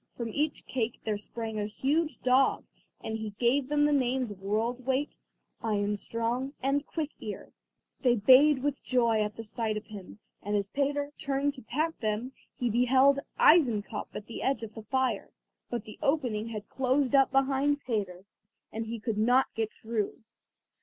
From 0.17 0.29
each 0.29 0.65
cake 0.65 0.99
there 1.05 1.19
sprang 1.19 1.59
a 1.59 1.67
huge 1.67 2.19
dog, 2.23 2.63
and 3.03 3.19
he 3.19 3.35
gave 3.37 3.69
them 3.69 3.85
the 3.85 3.91
names 3.93 4.31
of 4.31 4.41
World's 4.41 4.81
weight, 4.81 5.15
Ironstrong, 5.63 6.53
and 6.59 6.87
Quick 6.87 7.11
ear. 7.19 7.53
They 8.01 8.15
bayed 8.15 8.63
with 8.63 8.83
joy 8.83 9.21
at 9.21 9.35
the 9.35 9.43
sight 9.43 9.77
of 9.77 9.85
him, 9.85 10.17
and 10.41 10.55
as 10.55 10.69
Peter 10.69 11.11
turned 11.19 11.53
to 11.53 11.61
pat 11.61 11.99
them, 11.99 12.31
he 12.55 12.67
beheld 12.67 13.19
Eisenkopf 13.39 14.07
at 14.15 14.25
the 14.25 14.41
edge 14.41 14.63
of 14.63 14.73
the 14.73 14.81
fire, 14.81 15.29
but 15.69 15.83
the 15.83 15.99
opening 16.01 16.47
had 16.47 16.67
closed 16.67 17.13
up 17.13 17.31
behind 17.31 17.81
Peter, 17.81 18.25
and 18.71 18.87
he 18.87 18.99
could 18.99 19.19
not 19.19 19.53
get 19.53 19.71
through. 19.71 20.17